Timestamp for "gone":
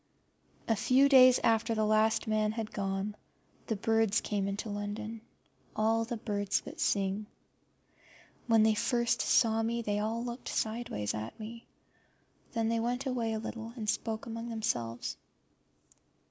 2.73-3.15